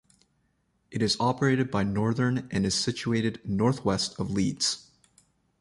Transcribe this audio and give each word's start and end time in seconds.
It 0.89 1.03
is 1.03 1.15
operated 1.19 1.69
by 1.69 1.83
Northern 1.83 2.47
and 2.49 2.65
is 2.65 2.73
situated 2.73 3.39
north-west 3.47 4.19
of 4.19 4.31
Leeds. 4.31 4.89